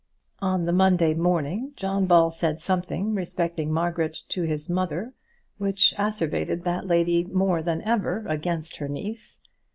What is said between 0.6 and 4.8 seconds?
the Monday morning John Ball said something respecting Margaret to his